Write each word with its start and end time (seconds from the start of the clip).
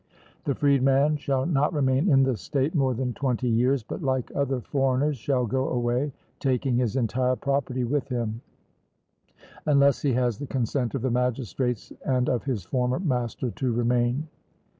The 0.45 0.55
freedman 0.55 1.17
shall 1.17 1.45
not 1.45 1.73
remain 1.73 2.09
in 2.09 2.23
the 2.23 2.35
state 2.35 2.73
more 2.73 2.95
than 2.95 3.13
twenty 3.13 3.47
years, 3.47 3.83
but 3.83 4.01
like 4.01 4.31
other 4.35 4.59
foreigners 4.59 5.15
shall 5.15 5.45
go 5.45 5.69
away, 5.69 6.11
taking 6.39 6.75
his 6.77 6.95
entire 6.95 7.35
property 7.35 7.83
with 7.83 8.07
him, 8.09 8.41
unless 9.67 10.01
he 10.01 10.13
has 10.13 10.39
the 10.39 10.47
consent 10.47 10.95
of 10.95 11.03
the 11.03 11.11
magistrates 11.11 11.93
and 12.03 12.29
of 12.29 12.43
his 12.45 12.63
former 12.65 12.97
master 12.99 13.51
to 13.51 13.71
remain. 13.71 14.27